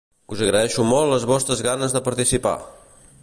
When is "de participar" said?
1.97-2.57